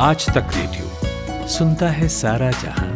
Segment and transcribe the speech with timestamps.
[0.00, 2.88] आज तक रेडियो सुनता है सारा जहाँ।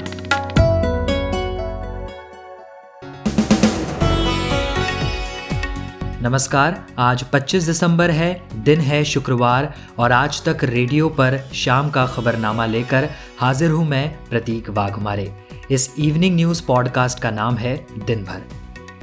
[6.22, 12.06] नमस्कार, आज 25 दिसंबर है, दिन है शुक्रवार, और आज तक रेडियो पर शाम का
[12.06, 13.08] खबरनामा लेकर
[13.40, 15.32] हाजिर हूँ मैं प्रतीक वाघमारे।
[15.70, 17.76] इस इवनिंग न्यूज़ पॉडकास्ट का नाम है
[18.06, 18.61] दिन भर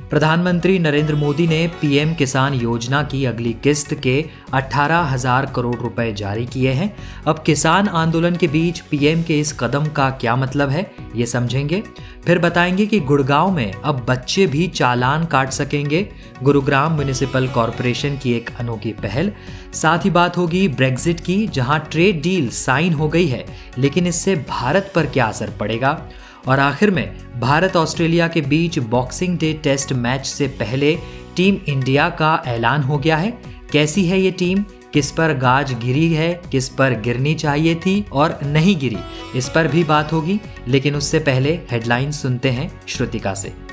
[0.09, 6.11] प्रधानमंत्री नरेंद्र मोदी ने पीएम किसान योजना की अगली किस्त के अठारह हज़ार करोड़ रुपए
[6.13, 6.93] जारी किए हैं।
[7.27, 11.83] अब किसान आंदोलन के बीच पीएम के इस कदम का क्या मतलब है, ये समझेंगे।
[12.25, 16.07] फिर बताएँगे कि गुड़गांव में अब बच्चे भी चालान काट सकेंगे।
[16.43, 19.31] गुरुग्राम म्यूनिसिपल कॉरपोरेशन की एक अनोखी पहल।
[19.73, 23.45] साथ ही बात होगी ब्रेग्जिट की, जहाँ ट्रेड डील साइन हो गई है,
[23.77, 26.01] लेकिन इससे भारत पर क्या असर पड़ेगा?
[26.49, 30.97] और आखिर में भारत ऑस्ट्रेलिया के बीच बॉक्सिंग डे टेस्ट मैच से पहले
[31.35, 33.31] टीम इंडिया का ऐलान हो गया है।
[33.71, 34.63] कैसी है ये टीम?
[34.93, 36.41] किस पर गाज गिरी है?
[36.51, 38.97] किस पर गिरनी चाहिए थी और नहीं गिरी?
[39.35, 43.68] इस पर भी बात होगी, लेकिन उससे पहले हेडलाइन सुनते हैं श्रुतिका से।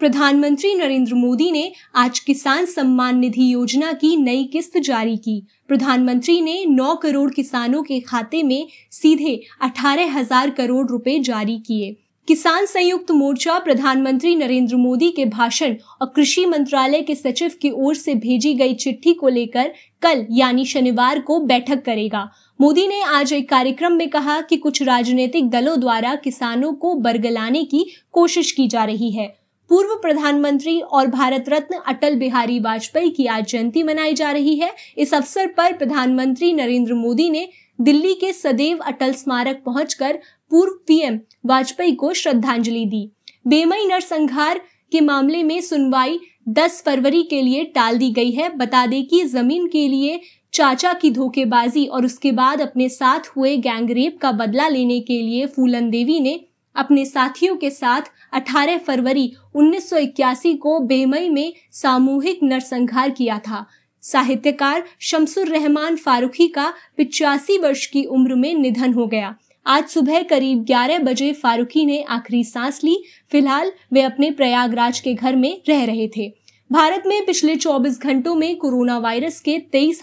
[0.00, 6.40] प्रधानमंत्री नरेंद्र मोदी ने आज किसान सम्मान निधि योजना की नई किस्त जारी की। प्रधानमंत्री
[6.40, 11.90] ने 9 करोड़ किसानों के खाते में सीधे अठारह हज़ार करोड़ रुपए जारी किए।
[12.28, 17.94] किसान संयुक्त मोर्चा प्रधानमंत्री नरेंद्र मोदी के भाषण और कृषि मंत्रालय के सचिव की ओर
[17.94, 22.28] से भेजी गई चिट्ठी को लेकर कल, यानी शनिवार को बैठक करेगा।
[22.60, 27.64] मोदी ने आज एक कार्यक्रम में कहा कि कुछ राजनीतिक दलों द्वारा किसानों को बरगलाने
[27.64, 29.39] की कोशिश की जा रही है।
[29.70, 34.70] पूर्व प्रधानमंत्री और भारत रत्न अटल बिहारी वाजपेयी की आज जयंती मनाई जा रही है।
[34.98, 37.48] इस अवसर पर प्रधानमंत्री नरेंद्र मोदी ने
[37.80, 40.18] दिल्ली के सदैव अटल स्मारक पहुंचकर
[40.50, 43.08] पूर्व पीएम वाजपेयी को श्रद्धांजलि दी।
[43.46, 44.60] बेमई नरसंहार
[44.92, 49.24] के मामले में सुनवाई 10 फरवरी के लिए टाल दी गई है। बता दें कि
[49.24, 50.20] ज़मीन के लिए
[50.52, 55.46] चाचा की धोखेबाजी और उसके बाद अपने साथ हुए गैंगरेप का बदला लेने के लिए
[55.46, 56.40] फूलन देवी ने
[56.76, 63.66] अपने साथियों के साथ 18 फरवरी 1981 को बेमई में सामूहिक नरसंहार किया था।
[64.02, 69.36] साहित्यकार शमसुर रहमान फारूखी का पिचासी वर्ष की उम्र में निधन हो गया।
[69.66, 75.14] आज सुबह करीब 11 बजे फारूखी ने आखिरी सांस ली। फ़िलहाल वे अपने प्रयागराज के
[75.14, 76.39] घर में रह रहे थे।
[76.70, 80.00] भारत में पिछले 24 घंटों में कोरोना वायरस के तेईस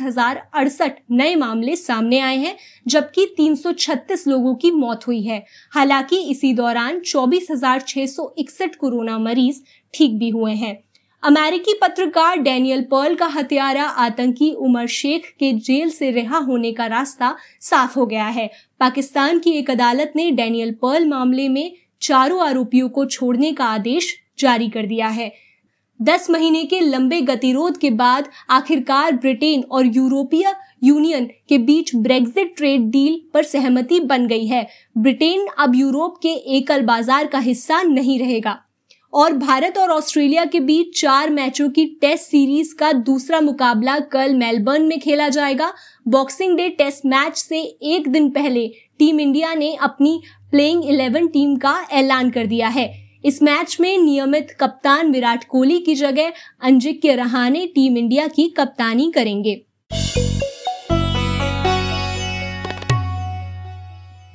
[1.11, 2.55] नए मामले सामने आए हैं,
[2.87, 8.75] जबकि 336 लोगों की मौत हुई है। हालाँकि इसी दौरान चौबीस हज़ार छह सौ इकसठ
[8.75, 9.61] कोरोना मरीज़
[9.93, 10.77] ठीक भी हुए हैं।
[11.23, 16.85] अमेरिकी पत्रकार डैनियल पर्ल का हत्यारा आतंकी उमर शेख के जेल से रिहा होने का
[16.87, 22.45] रास्ता साफ़ हो गया है। पाकिस्तान की एक अदालत ने डैनियल पर्ल मामले में चारों
[22.47, 25.33] आरोपियों को छोड़ने का आदेश जारी कर दिया है।
[25.99, 30.53] दस महीने के लंबे गतिरोध के बाद आखिरकार ब्रिटेन और यूरोपीय
[30.83, 36.33] यूनियन के बीच ब्रेग्जिट ट्रेड डील पर सहमति बन गई है। ब्रिटेन अब यूरोप के
[36.57, 38.57] एकल बाज़ार का हिस्सा नहीं रहेगा।
[39.13, 44.35] और भारत और ऑस्ट्रेलिया के बीच चार मैचों की टेस्ट सीरीज़ का दूसरा मुकाबला कल
[44.35, 45.71] मेलबर्न में खेला जाएगा।
[46.07, 48.67] बॉक्सिंग डे टेस्ट मैच से एक दिन पहले
[48.99, 50.19] टीम इंडिया ने अपनी
[50.51, 52.87] प्लेइंग इलेवन टीम का ऐलान कर दिया है।
[53.25, 59.11] इस मैच में नियमित कप्तान विराट कोहली की जगह अंजिक्य रहाने टीम इंडिया की कप्तानी
[59.11, 59.61] करेंगे।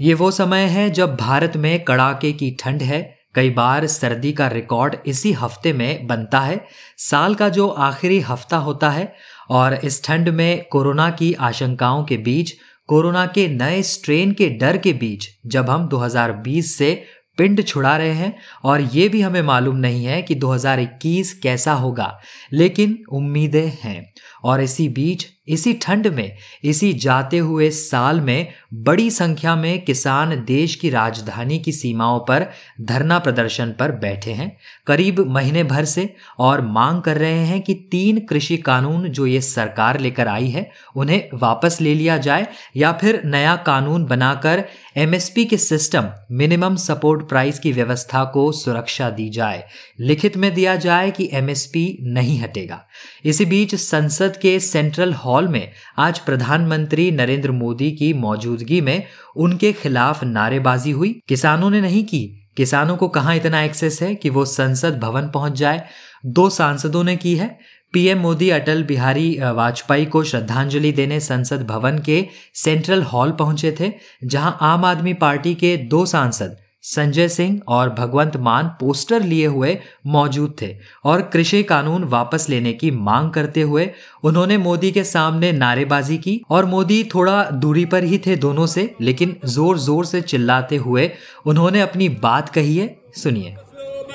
[0.00, 4.48] ये वो समय है जब भारत में कड़ाके की ठंड है। कई बार सर्दी का
[4.48, 6.66] रिकॉर्ड इसी हफ़्ते में बनता है।
[6.98, 9.12] साल का जो आखिरी हफ़्ता होता है
[9.50, 12.52] और इस ठंड में कोरोना की आशंकाओं के बीच,
[12.86, 17.04] कोरोना के नए स्ट्रेन के डर के बीच, जब हम 2020 से
[17.38, 22.20] पिंड छुड़ा रहे हैं और ये भी हमें मालूम नहीं है कि 2021 कैसा होगा,
[22.52, 24.12] लेकिन उम्मीदें हैं।
[24.44, 30.44] और इसी बीच, इसी ठंड में, इसी जाते हुए साल में बड़ी संख्या में किसान
[30.44, 32.46] देश की राजधानी की सीमाओं पर
[32.80, 34.56] धरना प्रदर्शन पर बैठे हैं।
[34.86, 39.40] करीब महीने भर से और मांग कर रहे हैं कि तीन कृषि कानून जो ये
[39.40, 42.46] सरकार लेकर आई है, उन्हें वापस ले लिया जाए
[42.76, 44.64] या फिर नया कानून बनाकर
[44.96, 49.64] एमएसपी के सिस्टम मिनिमम सपोर्ट प्राइस की व्यवस्था को सुरक्षा दी जाए।
[50.00, 52.80] लिखित में दिया जाए कि एमएसपी नहीं हटेगा।
[53.24, 59.04] इसी बीच संसद के सेंट्रल हॉल में आज प्रधानमंत्री नरेंद्र मोदी की मौजूदगी में
[59.36, 64.30] उनके खिलाफ नारेबाजी हुई। किसानों ने नहीं की। किसानों को कहाँ इतना एक्सेस है कि
[64.30, 65.84] वो संसद भवन पहुँच जाए?
[66.26, 67.58] दो सांसदों ने की है।
[67.92, 73.92] पीएम मोदी, अटल बिहारी वाजपेयी को श्रद्धांजलि देने संसद भवन के सेंट्रल हॉल पहुँचे थे,
[74.24, 79.76] जहाँ आम आदमी पार्टी के दो सांसद संजय सिंह और भगवंत मान पोस्टर लिए हुए
[80.06, 80.74] मौजूद थे
[81.04, 83.88] और कृषि कानून वापस लेने की मांग करते हुए
[84.24, 88.94] उन्होंने मोदी के सामने नारेबाजी की और मोदी थोड़ा दूरी पर ही थे दोनों से,
[89.00, 91.10] लेकिन ज़ोर ज़ोर से चिल्लाते हुए
[91.46, 93.56] उन्होंने अपनी बात कही है। सुनिए।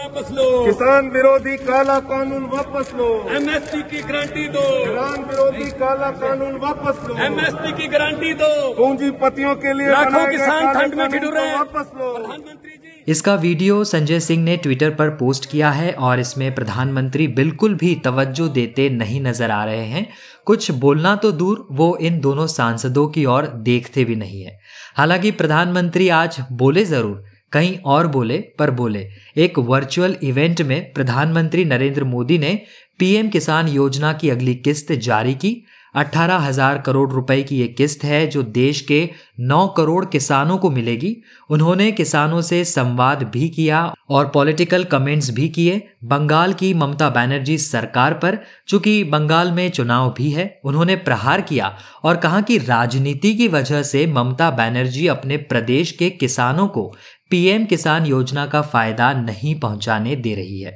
[0.08, 6.12] वापस लो। किसान विरोधी काला कानून वापस लो। एमएसपी की गारंटी दो। किसान विरोधी काला
[6.22, 11.34] कानून वापस लो। एमएसपी की गारंटी दो। पूंजीपतियों के लिए लाखों किसान ठंड में ठिठुर
[11.34, 15.70] रहे हैं। वापस लो। प्रधानमंत्री जी। इसका वीडियो संजय सिंह ने ट्विटर पर पोस्ट किया
[15.72, 20.08] है और इसमें प्रधानमंत्री बिल्कुल भी तवज्जो देते नहीं नज़र आ रहे हैं।
[20.46, 24.60] कुछ बोलना तो दूर वो इन दोनों सांसदों की ओर देखते भी नहीं है।
[24.98, 31.66] हालाँकि प्रधानमंत्री आज बोले ज़रूर कहीं और बोले, पर बोले। एक वर्चुअल इवेंट में प्रधानमंत्री
[31.66, 32.62] नरेंद्र मोदी ने
[33.00, 35.64] पीएम किसान योजना की अगली किस्त जारी की।
[35.98, 39.00] अठारह हज़ार करोड़ रुपए की ये किस्त है जो देश के
[39.42, 41.16] 9 करोड़ किसानों को मिलेगी।
[41.50, 47.58] उन्होंने किसानों से संवाद भी किया और पॉलिटिकल कमेंट्स भी किए। बंगाल की ममता बनर्जी
[47.58, 53.34] सरकार पर, चूँकि बंगाल में चुनाव भी है, उन्होंने प्रहार किया और कहा कि राजनीति
[53.34, 56.86] की वजह से ममता बनर्जी अपने प्रदेश के किसानों को
[57.32, 60.72] पीएम किसान योजना का फ़ायदा नहीं पहुँचाने दे रही है।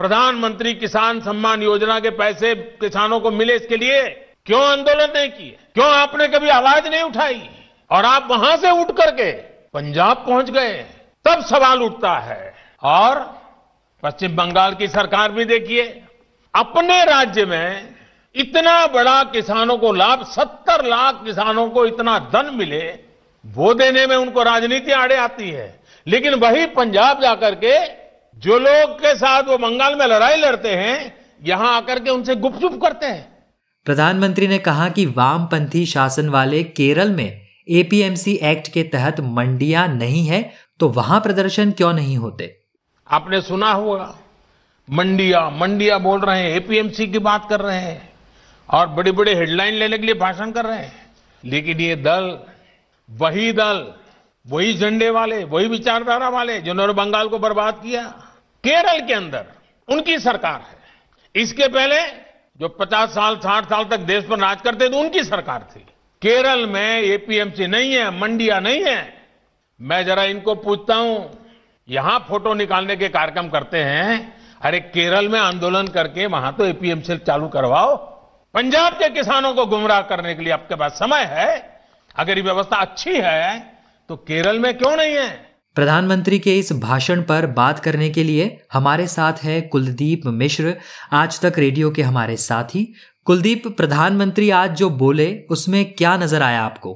[0.00, 4.02] प्रधानमंत्री किसान सम्मान योजना के पैसे किसानों को मिले इसके लिए?
[4.46, 5.58] क्यों आंदोलन नहीं किए?
[5.74, 7.50] क्यों आपने कभी आवाज़ नहीं उठाई?
[7.90, 9.32] और आप वहाँ से उठ करके
[9.74, 10.86] पंजाब पहुँच गए।
[11.24, 13.42] तब सवाल उठता है। और
[14.02, 16.02] पश्चिम बंगाल की सरकार भी देखिए,
[16.54, 17.94] अपने राज्य में
[18.34, 22.98] इतना बड़ा किसानों को लाभ, सत्तर लाख किसानों को इतना धन मिले,
[23.46, 27.86] वो देने में उनको राजनीति आड़े आती है। लेकिन वही पंजाब जाकर के,
[28.40, 32.82] जो लोग के साथ वो बंगाल में लड़ाई लड़ते हैं, यहाँ आकर के उनसे गुपचुप
[32.82, 33.35] करते हैं।
[33.86, 40.26] प्रधानमंत्री ने कहा कि वामपंथी शासन वाले केरल में एपीएमसी एक्ट के तहत मंडियाँ नहीं
[40.26, 40.40] है
[40.80, 42.56] तो वहाँ प्रदर्शन क्यों नहीं होते?
[43.08, 44.18] आपने सुना होगा,
[44.88, 48.12] मंडिया मंडिया बोल रहे हैं एपीएमसी की बात कर रहे हैं
[48.68, 50.92] और बड़े बड़े हेडलाइन लेने के लिए भाषण कर रहे हैं।
[51.44, 52.38] लेकिन ये दल,
[53.08, 53.86] वही दल,
[54.46, 58.02] वही झंडे वाले, वही विचारधारा वाले, जिन्होंने बंगाल को बर्बाद किया,
[58.64, 59.46] केरल के अंदर
[59.88, 62.25] उनकी सरकार है। इसके पहले
[62.60, 65.80] जो 50 साल 60 साल तक देश पर राज करते थे उनकी सरकार थी।
[66.22, 69.14] केरल में एपीएमसी नहीं है, मंडिया नहीं है।
[69.80, 71.30] मैं जरा इनको पूछता हूँ,
[71.88, 77.16] यहाँ फ़ोटो निकालने के कार्यक्रम करते हैं, अरे केरल में आंदोलन करके वहाँ तो एपीएमसी
[77.18, 77.96] चालू करवाओ।
[78.54, 81.50] पंजाब के किसानों को गुमराह करने के लिए आपके पास समय है,
[82.16, 83.58] अगर ये व्यवस्था अच्छी है
[84.10, 85.45] तो केरल में क्यों नहीं है?
[85.76, 90.74] प्रधानमंत्री के इस भाषण पर बात करने के लिए हमारे साथ है कुलदीप मिश्र,
[91.12, 92.86] आज तक रेडियो के हमारे साथी।
[93.26, 96.94] कुलदीप, प्रधानमंत्री आज जो बोले, उसमें क्या नज़र आया आपको?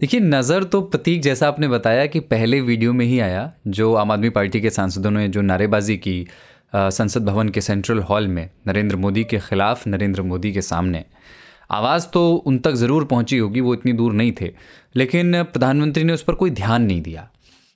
[0.00, 4.12] देखिए, नज़र तो प्रतीक जैसा आपने बताया कि पहले वीडियो में ही आया, जो आम
[4.12, 6.26] आदमी पार्टी के सांसदों ने जो नारेबाजी की
[6.74, 11.04] संसद भवन के सेंट्रल हॉल में, नरेंद्र मोदी के खिलाफ नरेंद्र मोदी के सामने।
[11.70, 14.52] आवाज़ तो उन तक ज़रूर पहुँची होगी, वो इतनी दूर नहीं थे,
[14.96, 17.30] लेकिन प्रधानमंत्री ने उस पर कोई ध्यान नहीं दिया।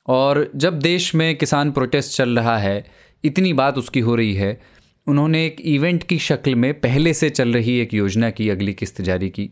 [0.09, 2.85] और जब देश में किसान प्रोटेस्ट चल रहा है,
[3.25, 4.61] इतनी बात उसकी हो रही है,
[5.06, 9.01] उन्होंने एक इवेंट की शक्ल में पहले से चल रही एक योजना की, अगली किस्त
[9.03, 9.51] जारी की।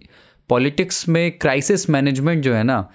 [0.50, 2.88] पॉलिटिक्स में क्राइसिस मैनेजमेंट जो है ना,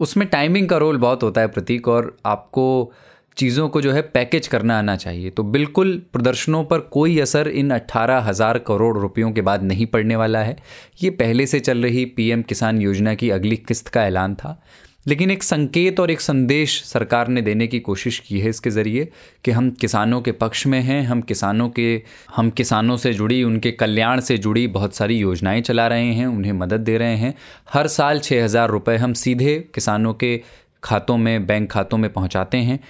[0.00, 2.92] उसमें टाइमिंग का रोल बहुत होता है प्रतीक और आपको
[3.36, 7.70] चीज़ों को जो है पैकेज करना आना चाहिए। तो बिल्कुल प्रदर्शनों पर कोई असर इन
[7.70, 10.56] अट्ठारह हज़ार करोड़ रुपयों के बाद नहीं पड़ने वाला है।
[11.02, 14.60] ये पहले से चल रही पीएम किसान योजना की अगली किस्त का ऐलान था।
[15.06, 19.08] लेकिन एक संकेत और एक संदेश सरकार ने देने की कोशिश की है इसके ज़रिए
[19.44, 22.02] कि हम किसानों के पक्ष में हैं, हम किसानों के,
[22.36, 26.52] हम किसानों से जुड़ी, उनके कल्याण से जुड़ी बहुत सारी योजनाएँ चला रहे हैं, उन्हें
[26.52, 27.34] मदद दे रहे हैं।
[27.72, 30.40] हर साल छः हज़ार रुपये हम सीधे किसानों के
[30.82, 32.80] खातों में, बैंक खातों में पहुंचाते हैं।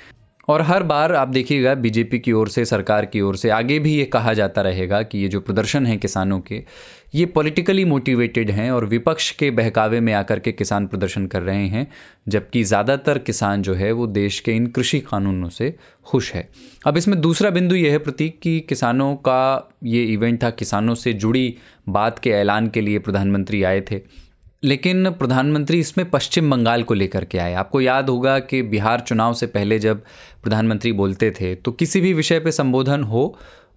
[0.48, 3.94] और हर बार आप देखिएगा, बीजेपी की ओर से, सरकार की ओर से आगे भी
[3.94, 6.62] ये कहा जाता रहेगा कि ये जो प्रदर्शन हैं किसानों के
[7.14, 11.66] ये पॉलिटिकली मोटिवेटेड हैं और विपक्ष के बहकावे में आकर के किसान प्रदर्शन कर रहे
[11.66, 11.86] हैं,
[12.28, 15.74] जबकि ज़्यादातर किसान जो है वो देश के इन कृषि कानूनों से
[16.06, 16.48] खुश है।
[16.86, 21.12] अब इसमें दूसरा बिंदु यह है प्रतीक कि किसानों का ये इवेंट था, किसानों से
[21.14, 21.56] जुड़ी
[21.88, 24.00] बात के ऐलान के लिए प्रधानमंत्री आए थे।
[24.62, 29.34] लेकिन प्रधानमंत्री इसमें पश्चिम बंगाल को लेकर के आए। आपको याद होगा कि बिहार चुनाव
[29.34, 30.02] से पहले जब
[30.42, 33.26] प्रधानमंत्री बोलते थे तो किसी भी विषय पे संबोधन हो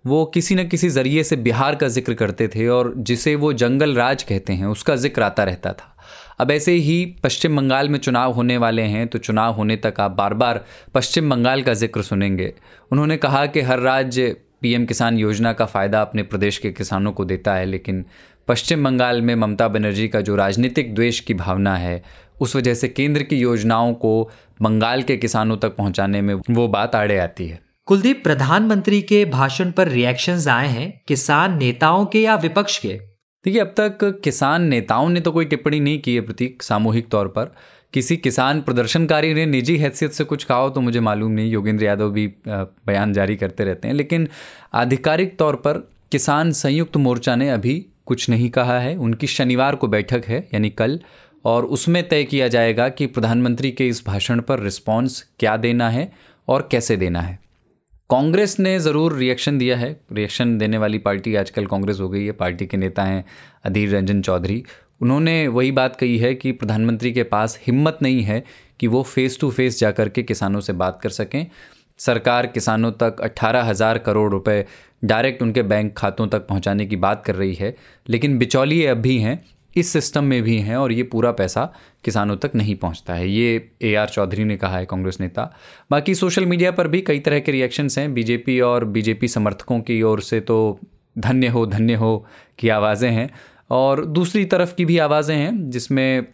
[0.08, 3.96] वो किसी न किसी ज़रिए से बिहार का ज़िक्र करते थे और जिसे वो जंगल
[3.96, 5.94] राज कहते हैं, उसका ज़िक्र आता रहता था।
[6.40, 10.12] अब ऐसे ही पश्चिम बंगाल में चुनाव होने वाले हैं तो चुनाव होने तक आप
[10.14, 12.54] बार बार पश्चिम बंगाल का ज़िक्र सुनेंगे।
[12.92, 17.26] उन्होंने कहा कि हर राज्य पीएम किसान योजना का फ़ायदा अपने प्रदेश के किसानों को
[17.26, 18.06] देता है, लेकिन
[18.48, 22.04] पश्चिम बंगाल में ममता बनर्जी का जो राजनीतिक द्वेष की भावना है,
[22.42, 24.30] उस वजह से केंद्र की योजनाओं को
[24.62, 29.72] बंगाल के किसानों तक पहुँचाने में वो बात आड़े आती है। कुलदीप प्रधानमंत्री के भाषण
[29.72, 32.90] पर रिएक्शंस आए हैं, किसान नेताओं के या विपक्ष के?
[33.46, 37.28] देखिए, अब तक किसान नेताओं ने तो कोई टिप्पणी नहीं की है प्रतीक, सामूहिक तौर
[37.28, 37.56] पर।
[37.94, 41.86] किसी किसान प्रदर्शनकारी ने निजी हैसियत से कुछ कहा हो तो मुझे मालूम नहीं, योगेंद्र
[41.86, 44.28] यादव भी बयान जारी करते रहते हैं। लेकिन
[44.74, 45.74] आधिकारिक तौर पर
[46.12, 50.70] किसान संयुक्त मोर्चा ने अभी कुछ नहीं कहा है। उनकी शनिवार को बैठक है, यानी
[50.70, 51.00] कल,
[51.46, 56.12] और उसमें तय किया जाएगा कि प्रधानमंत्री के इस भाषण पर रिस्पॉन्स क्या देना है
[56.48, 57.47] और कैसे देना है।
[58.10, 62.32] कांग्रेस ने ज़रूर रिएक्शन दिया है। रिएक्शन देने वाली पार्टी आजकल कांग्रेस हो गई है।
[62.32, 63.24] पार्टी के नेता हैं
[63.66, 64.64] अधीर रंजन चौधरी।
[65.02, 68.44] उन्होंने वही बात कही है कि प्रधानमंत्री के पास हिम्मत नहीं है
[68.80, 71.46] कि वो फेस टू फेस जा कर के किसानों से बात कर सकें।
[72.00, 74.66] सरकार किसानों तक अट्ठारह हज़ार करोड़ रुपए
[75.06, 77.76] डायरेक्ट उनके बैंक खातों तक पहुँचाने की बात कर रही है।
[78.10, 79.40] लेकिन बिचौलिए अब भी हैं।
[79.78, 81.64] इस सिस्टम में भी हैं और ये पूरा पैसा
[82.04, 85.52] किसानों तक नहीं पहुँचता है। ये ए आर चौधरी ने कहा है कांग्रेस नेता।
[85.92, 90.02] बाकी सोशल मीडिया पर भी कई तरह के रिएक्शंस हैं। बीजेपी और बीजेपी समर्थकों की
[90.02, 90.80] ओर से तो
[91.18, 92.26] धन्य हो धन्य हो
[92.60, 93.30] की आवाज़ें हैं।
[93.72, 96.26] और दूसरी तरफ़ की भी आवाज़ें हैं, जिसमें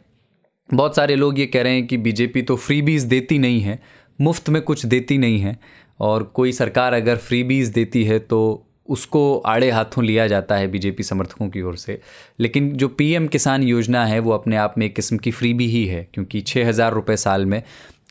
[0.70, 3.80] बहुत सारे लोग ये कह रहे हैं कि बीजेपी तो फ्रीबीज़ देती नहीं है,
[4.20, 5.58] मुफ़्त में कुछ देती नहीं है।
[6.00, 8.40] और कोई सरकार अगर फ्रीबीज़ देती है तो
[8.88, 12.00] उसको आड़े हाथों लिया जाता है बीजेपी समर्थकों की ओर से।
[12.40, 15.86] लेकिन जो पीएम किसान योजना है, वो अपने आप में एक किस्म की फ्रीबी ही
[15.86, 17.62] है, क्योंकि छः हज़ार रुपये साल में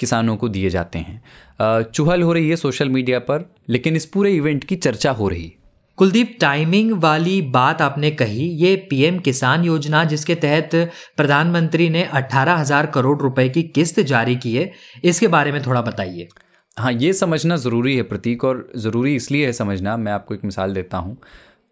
[0.01, 4.33] किसानों को दिए जाते हैं। चुहल हो रही है सोशल मीडिया पर, लेकिन इस पूरे
[4.33, 5.53] इवेंट की चर्चा हो रही।
[5.99, 10.75] कुलदीप टाइमिंग वाली बात आपने कही, ये पीएम किसान योजना जिसके तहत
[11.17, 14.71] प्रधानमंत्री ने अट्ठारह हज़ार करोड़ रुपए की किस्त जारी की है,
[15.05, 16.29] इसके बारे में थोड़ा बताइए।
[16.77, 20.75] हाँ ये समझना ज़रूरी है प्रतीक और ज़रूरी इसलिए है समझना, मैं आपको एक मिसाल
[20.75, 21.17] देता हूँ।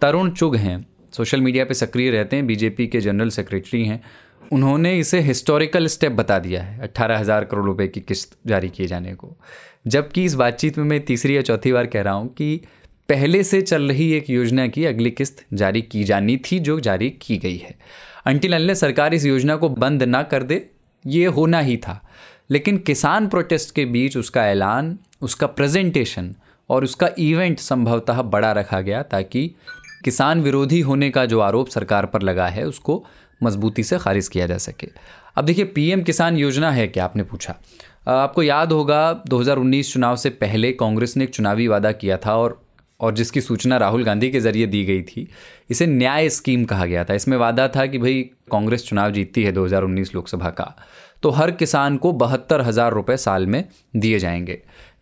[0.02, 4.00] तरुण चुग हैं, सोशल मीडिया पे सक्रिय रहते हैं बीजेपी के जनरल सेक्रेटरी हैं।
[4.52, 8.86] उन्होंने इसे हिस्टोरिकल स्टेप बता दिया है, अट्ठारह हज़ार करोड़ रुपए की किस्त जारी किए
[8.86, 9.36] जाने को।
[9.86, 12.60] जबकि इस बातचीत में मैं तीसरी या चौथी बार कह रहा हूँ कि
[13.08, 17.10] पहले से चल रही एक योजना की अगली किस्त जारी की जानी थी, जो जारी
[17.22, 17.74] की गई है।
[18.26, 20.64] अंटिल अल्ले सरकार इस योजना को बंद ना कर दे,
[21.04, 22.00] ये होना ही था।
[22.50, 26.34] लेकिन किसान प्रोटेस्ट के बीच उसका ऐलान, उसका प्रेजेंटेशन
[26.70, 29.54] और उसका इवेंट संभवतः बड़ा रखा गया ताकि
[30.04, 33.06] किसान विरोधी होने का जो आरोप सरकार पर लगा है, उसको
[33.42, 34.88] मजबूती से खारिज किया जा सके।
[35.36, 37.04] अब देखिए, पीएम किसान योजना है क्या?
[37.04, 37.56] आपने पूछा।
[38.08, 42.62] आपको याद होगा 2019 चुनाव से पहले कांग्रेस ने एक चुनावी वादा किया था और
[43.00, 45.28] और जिसकी सूचना राहुल गांधी के ज़रिए दी गई थी।
[45.70, 49.52] इसे न्याय स्कीम कहा गया था। इसमें वादा था कि भाई, कांग्रेस चुनाव जीतती है
[49.52, 50.76] 2019 लोकसभा का।
[51.22, 53.64] तो हर किसान को बहत्तर हज़ार रुपये साल में
[53.96, 54.60] दिए जाएँगे।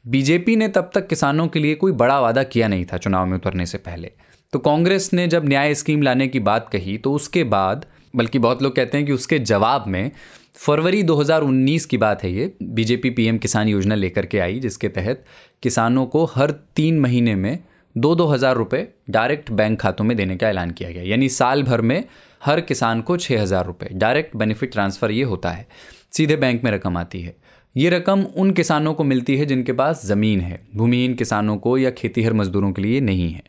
[0.09, 3.37] बीजेपी ने तब तक किसानों के लिए कोई बड़ा वादा किया नहीं था चुनाव में
[3.37, 4.11] उतरने से पहले।
[4.53, 8.63] तो कांग्रेस ने जब न्याय स्कीम लाने की बात कही तो उसके बाद, बल्कि बहुत
[8.63, 10.11] लोग कहते हैं कि उसके जवाब में
[10.57, 15.25] फरवरी 2019 की बात है ये, बीजेपी पीएम किसान योजना लेकर के आई, जिसके तहत
[15.63, 17.59] किसानों को हर तीन महीने में
[17.97, 21.63] दो दो हज़ार रुपये डायरेक्ट बैंक खातों में देने का ऐलान किया गया। यानी साल
[21.63, 22.05] भर में
[22.45, 25.67] हर किसान को छः हज़ार रुपये डायरेक्ट बेनिफिट ट्रांसफ़र ये होता है।
[26.13, 27.37] सीधे बैंक में रकम आती है।
[27.77, 31.91] ये रकम उन किसानों को मिलती है जिनके पास ज़मीन है। भूमिहीन किसानों को या
[31.91, 33.43] खेतीहर मजदूरों के लिए नहीं है।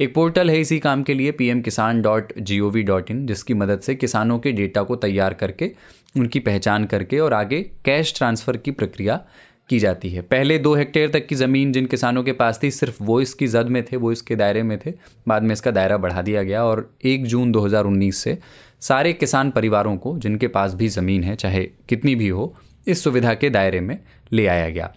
[0.00, 3.10] एक पोर्टल है इसी काम के लिए P M Kisan dot G O V dot
[3.10, 5.72] in जिसकी मदद से किसानों के डेटा को तैयार करके,
[6.16, 9.24] उनकी पहचान करके और आगे कैश ट्रांसफ़र की प्रक्रिया
[9.68, 13.04] की जाती है। पहले दो हेक्टेयर तक की ज़मीन जिन किसानों के पास थी, सिर्फ़
[13.04, 14.92] वो इसकी जद में थे, वो इसके दायरे में थे।
[15.28, 18.38] बाद में इसका दायरा बढ़ा दिया गया और एक जून 2019 से
[18.82, 22.54] सारे किसान परिवारों को, जिनके पास भी ज़मीन है, चाहे कितनी भी हो,
[22.86, 23.98] इस सुविधा के दायरे में
[24.32, 24.92] ले आया गया।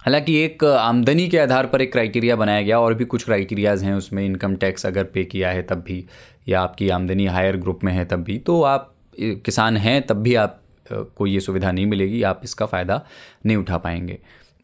[0.00, 3.94] हालाँकि एक आमदनी के आधार पर एक क्राइटेरिया बनाया गया, और भी कुछ क्राइटेरियाज हैं
[3.94, 6.04] उसमें, इनकम टैक्स अगर पे किया है तब भी,
[6.48, 10.34] या आपकी आमदनी हायर ग्रुप में है तब भी तो आप किसान हैं, तब भी
[10.34, 10.58] आप
[10.92, 13.00] को ये सुविधा नहीं मिलेगी, आप इसका फ़ायदा
[13.46, 14.18] नहीं उठा पाएँगे।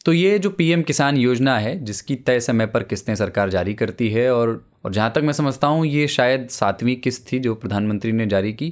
[0.04, 4.08] तो ये जो पीएम किसान योजना है जिसकी तय समय पर किस्तें सरकार जारी करती
[4.08, 8.12] है और और जहाँ तक मैं समझता हूँ ये शायद सातवीं किस्त थी जो प्रधानमंत्री
[8.12, 8.68] ने जारी की।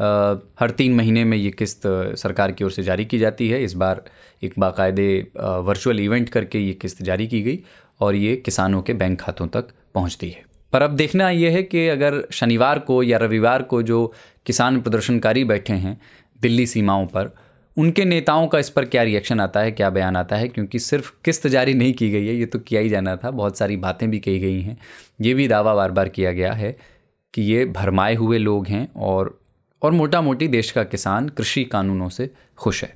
[0.00, 1.82] आ, हर तीन महीने में ये किस्त
[2.18, 4.02] सरकार की ओर से जारी की जाती है। इस बार
[4.42, 7.58] एक बाकायदे वर्चुअल इवेंट करके ये किस्त जारी की गई
[8.00, 11.86] और ये किसानों के बैंक खातों तक पहुँचती है। पर अब देखना यह है कि
[11.88, 14.12] अगर शनिवार को या रविवार को जो
[14.46, 16.00] किसान प्रदर्शनकारी बैठे हैं
[16.40, 17.34] दिल्ली सीमाओं पर
[17.78, 20.48] उनके नेताओं का इस पर क्या रिएक्शन आता है, क्या बयान आता है?
[20.48, 23.58] क्योंकि सिर्फ़ किस्त जारी नहीं की गई है, ये तो किया ही जाना था, बहुत
[23.58, 24.78] सारी बातें भी कही गई हैं।
[25.20, 26.76] ये भी दावा बार बार किया गया है
[27.34, 29.40] कि ये भरमाए हुए लोग हैं और
[29.82, 32.94] और मोटा मोटी देश का किसान कृषि कानूनों से खुश है।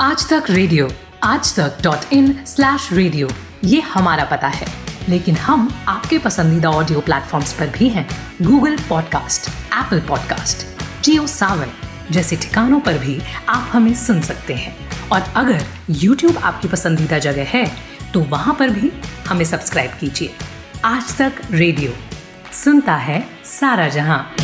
[0.00, 0.90] आज तक रेडियो,
[1.22, 3.28] आज तक डॉट इन स्लैश रेडियो
[3.64, 4.66] ये हमारा पता है।
[5.08, 8.08] लेकिन हम आपके पसंदीदा ऑडियो प्लेटफॉर्म्स पर भी हैं
[8.42, 10.73] Google podcast Apple podcast
[11.04, 11.70] Jio Saavn
[12.10, 13.18] जैसे ठिकानों पर भी
[13.48, 14.76] आप हमें सुन सकते हैं।
[15.08, 17.64] और अगर YouTube आपकी पसंदीदा जगह है
[18.14, 18.90] तो वहाँ पर भी
[19.26, 20.30] हमें सब्सक्राइब कीजिए।
[20.84, 21.92] आज तक रेडियो।
[22.52, 24.34] सुनता है सारा जहाँ।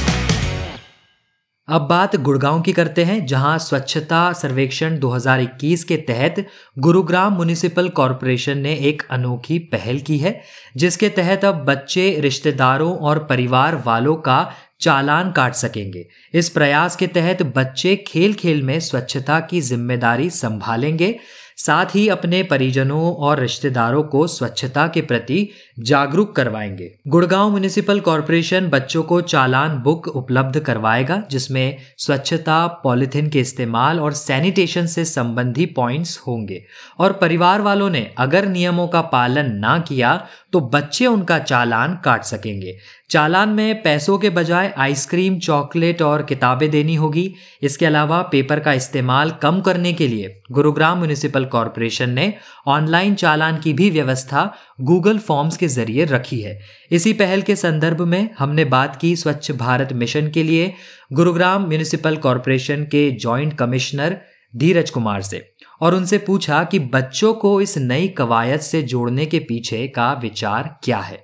[1.68, 6.46] अब बात गुड़गांव की करते हैं, जहाँ स्वच्छता सर्वेक्षण 2021 के तहत
[6.78, 10.40] गुरुग्राम म्युनिसिपल कॉरपोरेशन ने एक अनोखी पहल की है,
[10.76, 14.40] जिसके तहत अब बच्चे, रिश्तेदारों और परिवार वालों का
[14.80, 21.18] चालान काट सकेंगे। इस प्रयास के तहत बच्चे खेल खेल में स्वच्छता की ज़िम्मेदारी संभालेंगे,
[21.56, 28.68] साथ ही अपने परिजनों और रिश्तेदारों को स्वच्छता के प्रति जागरूक करवाएँगे। गुड़गांव म्यूनिसिपल कॉरपोरेशन
[28.68, 35.66] बच्चों को चालान बुक उपलब्ध करवाएगा, जिसमें स्वच्छता, पॉलिथिन के इस्तेमाल और सैनिटेशन से संबंधी
[35.66, 36.64] पॉइंट्स होंगे।
[36.98, 42.22] और परिवार वालों ने अगर नियमों का पालन ना किया तो बच्चे उनका चालान काट
[42.22, 42.76] सकेंगे।
[43.10, 48.72] चालान में पैसों के बजाय आइसक्रीम, चॉकलेट और किताबें देनी होगी। इसके अलावा पेपर का
[48.72, 52.32] इस्तेमाल कम करने के लिए गुरुग्राम म्यूनिसिपल कॉरपोरेशन ने
[52.66, 56.58] ऑनलाइन चालान की भी व्यवस्था गूगल फॉर्म्स के ज़रिए रखी है।
[56.90, 60.72] इसी पहल के संदर्भ में हमने बात की स्वच्छ भारत मिशन के लिए
[61.12, 64.20] गुरुग्राम म्यूनिसिपल कॉरपोरेशन के जॉइंट कमिश्नर
[64.54, 65.49] धीरज कुमार से।
[65.80, 70.68] और उनसे पूछा कि बच्चों को इस नई कवायद से जोड़ने के पीछे का विचार
[70.84, 71.18] क्या है?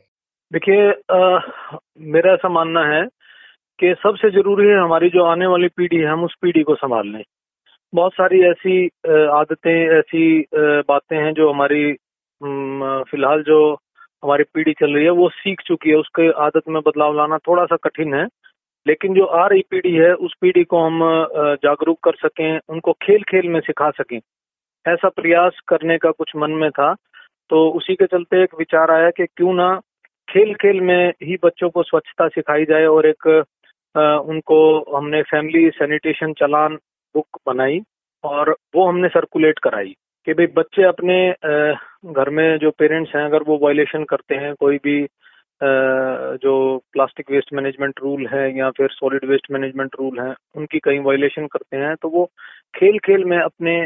[0.53, 0.89] देखिए
[2.13, 3.05] मेरा ऐसा मानना है
[3.79, 7.09] कि सबसे ज़रूरी है हमारी जो आने वाली पीढ़ी है, हम उस पीढ़ी को संभाल
[7.09, 7.23] लें।
[7.93, 8.87] बहुत सारी ऐसी
[9.33, 10.41] आदतें, ऐसी
[10.89, 11.93] बातें हैं जो हमारी
[13.11, 13.59] फ़िलहाल जो
[14.23, 17.65] हमारी पीढ़ी चल रही है, वो सीख चुकी है। उसके आदत में बदलाव लाना थोड़ा
[17.65, 18.25] सा कठिन है,
[18.87, 21.01] लेकिन जो आ रही पीढ़ी है, उस पीढ़ी को हम
[21.63, 24.19] जागरूक कर सकें, उनको खेल खेल में सिखा सकें।
[24.87, 26.95] ऐसा प्रयास करने का कुछ मन में था
[27.51, 29.75] तो उसी के चलते एक विचार आया कि क्यों ना
[30.29, 33.29] खेल खेल में ही बच्चों को स्वच्छता सिखाई जाए और एक
[33.95, 34.59] आ, उनको
[34.97, 36.75] हमने फैमिली सैनिटेशन चलान
[37.15, 37.81] बुक बनाई
[38.25, 39.95] और वो हमने सर्कुलेट कराई
[40.27, 41.19] कि भाई बच्चे अपने
[42.13, 45.01] घर में जो पेरेंट्स हैं अगर वो वायलेशन करते हैं कोई भी
[46.43, 46.55] जो
[46.93, 51.47] प्लास्टिक वेस्ट मैनेजमेंट रूल है या फिर सॉलिड वेस्ट मैनेजमेंट रूल है उनकी कहीं वायलेशन
[51.47, 52.25] करते हैं तो वो
[52.75, 53.77] खेल खेल में अपने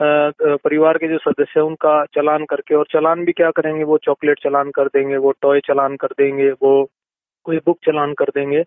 [0.00, 3.84] परिवार के जो सदस्य हैं उनका चलान करके और चलान भी क्या करेंगे?
[3.84, 6.72] वो चॉकलेट चलान कर देंगे वो टॉय चलान कर देंगे वो
[7.46, 8.62] कोई बुक चलान कर देंगे।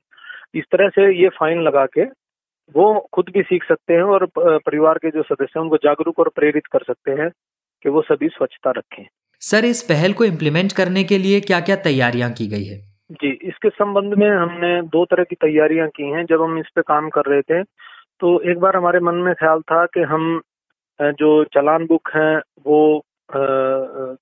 [0.56, 2.04] इस तरह से ये फाइन लगा के
[2.76, 6.30] वो खुद भी सीख सकते हैं और परिवार के जो सदस्य हैं उनको जागरूक और
[6.36, 7.30] प्रेरित कर सकते हैं
[7.86, 9.04] कि वो सभी स्वच्छता रखें।
[9.42, 12.78] सर इस पहल को इम्प्लीमेंट करने के लिए क्या क्या तैयारियाँ की गई है?
[13.14, 16.82] जी इसके संबंध में हमने दो तरह की तैयारियाँ की हैं। जब हम इस पे
[16.84, 17.64] काम कर रहे थे
[18.22, 20.42] तो एक बार हमारे मन में ख्याल था कि हम
[21.02, 23.04] जो चलान बुक हैं, वो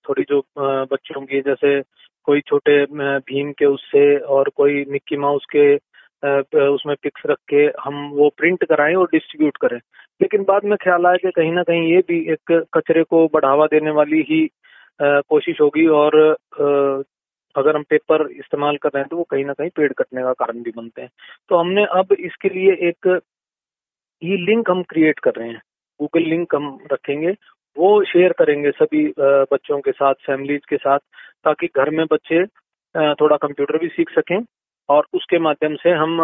[0.07, 1.79] थोड़ी जो बच्चों की जैसे
[2.27, 2.83] कोई छोटे
[3.29, 5.75] भीम के उससे और कोई मिक्की माउस के
[6.67, 9.77] उसमें पिक्स रख के हम वो प्रिंट कराएँ और डिस्ट्रीब्यूट करें।
[10.21, 13.65] लेकिन बाद में ख्याल आया कि कहीं ना कहीं ये भी एक कचरे को बढ़ावा
[13.71, 14.47] देने वाली ही
[15.01, 16.15] कोशिश होगी और
[17.55, 20.33] अगर हम पेपर इस्तेमाल कर रहे हैं तो वो कहीं ना कहीं पेड़ कटने का
[20.39, 21.09] कारण भी बनते हैं।
[21.49, 23.19] तो हमने अब इसके लिए एक
[24.21, 25.61] ई लिंक हम क्रिएट कर रहे हैं।
[25.99, 27.31] गूगल लिंक हम रखेंगे।
[27.77, 30.99] वो शेयर करेंगे सभी बच्चों के साथ फैमिलीज़ के साथ,
[31.45, 32.45] ताकि घर में बच्चे
[33.15, 34.39] थोड़ा कंप्यूटर भी सीख सकें
[34.89, 36.17] और उसके माध्यम से हम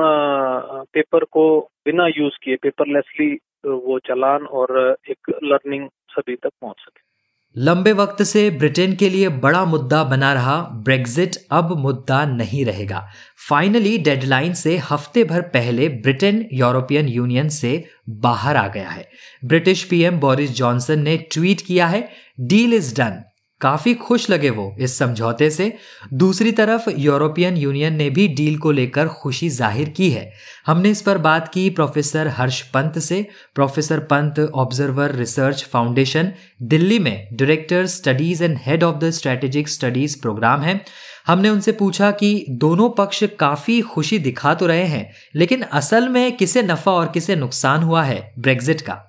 [0.93, 1.43] पेपर को
[1.85, 3.33] बिना यूज़ किए पेपरलेसली
[3.65, 7.14] वो चलान और एक लर्निंग सभी तक पहुँच सके।
[7.57, 13.07] लंबे वक्त से ब्रिटेन के लिए बड़ा मुद्दा बना रहा ब्रेग्जिट। अब मुद्दा नहीं रहेगा।
[13.49, 19.07] फाइनली डेडलाइन से हफ़्ते भर पहले ब्रिटेन यूरोपियन यूनियन से बाहर आ गया है।
[19.45, 23.23] ब्रिटिश पीएम बोरिस जॉनसन ने ट्वीट किया है डील इज़ डन
[23.61, 25.71] काफ़ी खुश लगे वो इस समझौते से।
[26.13, 30.31] दूसरी तरफ़, यूरोपियन यूनियन ने भी डील को लेकर खुशी ज़ाहिर की है।
[30.65, 36.31] हमने इस पर बात की प्रोफेसर हर्ष पंत से। Professor Pant Observer Research Foundation,
[36.63, 40.79] Delhi में director studies and head of the strategic studies programme है।
[41.27, 46.35] हमने उनसे पूछा कि दोनों पक्ष काफ़ी खुशी दिखा तो रहे हैं, लेकिन असल में
[46.37, 49.01] किसे नफा और किसे नुकसान हुआ है ब्रेग्जिट का।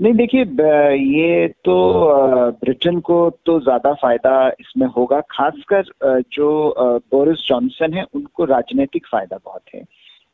[0.00, 1.74] नहीं, देखिए ये तो
[2.60, 5.84] ब्रिटेन को तो ज़्यादा फ़ायदा इसमें होगा, खासकर
[6.32, 6.48] जो
[7.12, 9.84] बोरिस जॉनसन है, उनको राजनीतिक फ़ायदा बहुत है।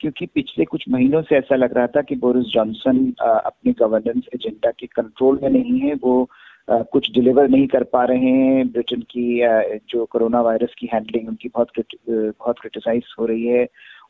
[0.01, 4.71] क्योंकि पिछले कुछ महीनों से ऐसा लग रहा था कि बोरिस जॉनसन अपनी गवर्नेंस एजेंडा
[4.71, 6.29] के कंट्रोल में नहीं है, वो
[6.71, 9.41] कुछ डिलीवर नहीं कर पा रहे हैं। ब्रिटेन की
[9.91, 11.69] जो कोरोना वायरस की हैंडलिंग उनकी बहुत
[12.11, 13.65] बहुत क्रिटिसाइज हो रही है।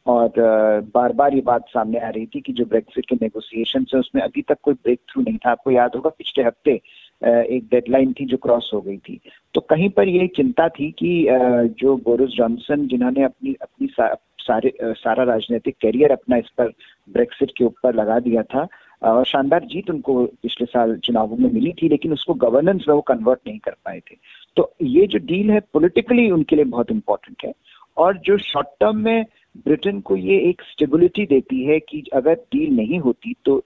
[0.07, 0.33] और
[0.95, 4.23] बार बार ये बात सामने आ रही थी कि जो ब्रेक्सिट के नेगोशिएशन है उसमें
[4.23, 6.73] अभी तक कोई ब्रेक थ्रू नहीं था। आपको याद होगा पिछले हफ़्ते
[7.57, 9.21] एक डेडलाइन थी जो क्रॉस हो गई थी।
[9.55, 11.27] तो कहीं पर ये चिंता थी कि
[11.81, 16.73] जो बोरिस जॉनसन जिन्होंने अपनी अपनी सा, सारे सारा राजनीतिक करियर अपना इस पर
[17.09, 18.67] ब्रेक्सिट के ऊपर लगा दिया था
[19.03, 23.01] और शानदार जीत उनको पिछले साल चुनावों में मिली थी लेकिन उसको गवर्नेंस में वो
[23.09, 24.17] कन्वर्ट नहीं कर पाए थे।
[24.57, 27.53] तो ये जो डील है पॉलिटिकली उनके लिए बहुत इंपॉर्टेंट है।
[28.01, 29.25] और जो शॉर्ट टर्म में
[29.67, 33.63] ब्रिटेन को ये एक स्टेबिलिटी देती है कि अगर डील नहीं होती तो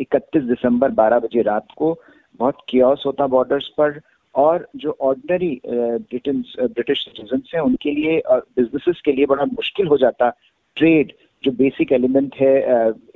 [0.00, 1.92] 31 दिसंबर 12 बजे रात को
[2.40, 4.00] बहुत कियोस होता बॉर्डर्स पर
[4.34, 9.86] और जो ऑर्डनरी ब्रिटेन ब्रिटिश सिटीजन हैं, उनके लिए और बिजनेसेस के लिए बड़ा मुश्किल
[9.86, 10.30] हो जाता
[10.76, 11.12] ट्रेड
[11.44, 12.54] जो बेसिक एलिमेंट है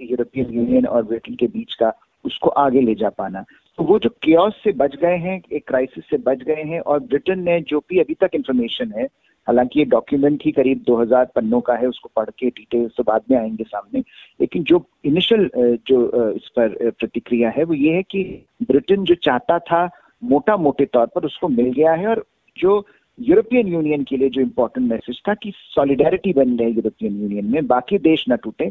[0.00, 1.92] यूरोपियन यूनियन और ब्रिटेन के बीच का,
[2.24, 3.44] उसको आगे ले जा पाना।
[3.78, 7.00] तो वो जो कियोस से बच गए हैं, एक क्राइसिस से बच गए हैं और
[7.00, 9.06] ब्रिटेन ने जो भी अभी तक इंफॉर्मेशन है
[9.46, 13.22] हालाँकि ये डॉक्यूमेंट ही करीब 2000 पन्नों का है, उसको पढ़ के डिटेल्स तो बाद
[13.30, 14.00] में आएँगे सामने।
[14.40, 15.50] लेकिन जो इनिशियल
[15.88, 18.22] जो इस पर प्रतिक्रिया है, वो ये है कि
[18.62, 19.88] ब्रिटेन जो चाहता था
[20.22, 22.24] मोटा मोटे तौर पर उसको मिल गया है और
[22.56, 22.84] जो
[23.18, 27.66] यूरोपियन यूनियन के लिए जो इम्पोर्टेंट मैसेज था कि सॉलिडेरिटी बन रहे यूरोपियन यूनियन में,
[27.66, 28.70] बाकी देश न टूटे।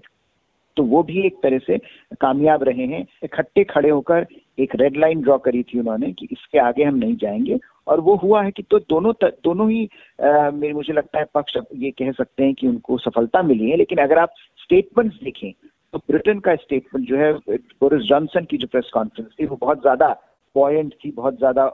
[0.77, 1.77] तो वो भी एक तरह से
[2.21, 4.25] कामयाब रहे हैं। इकट्ठे खड़े होकर
[4.57, 8.15] एक रेड लाइन ड्रॉ करी थी उन्होंने कि इसके आगे हम नहीं जाएँगे। और वो
[8.15, 9.83] हुआ है कि तो दोनों दोनों ही
[10.19, 13.97] आ, मुझे लगता है पक्ष ये कह सकते हैं कि उनको सफलता मिली है। लेकिन
[14.03, 15.51] अगर आप स्टेटमेंट्स देखें
[15.93, 19.81] तो ब्रिटेन का स्टेटमेंट जो है बोरिस जॉनसन की जो प्रेस कॉन्फ्रेंस थी वो बहुत
[19.81, 20.07] ज़्यादा
[20.55, 21.65] पॉइंट थी बहुत ज़्यादा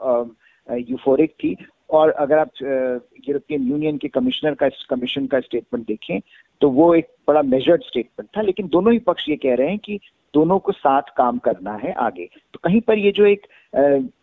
[0.68, 1.56] यूफोरिक थी।
[1.92, 6.20] और अगर आप यूरोपियन यूनियन के कमिश्नर का कमीशन का स्टेटमेंट देखें
[6.60, 9.78] तो वो एक बड़ा मेजर्ड स्टेटमेंट था लेकिन दोनों ही पक्ष ये कह रहे हैं
[9.78, 9.98] कि
[10.34, 13.46] दोनों को साथ काम करना है आगे तो कहीं पर ये जो एक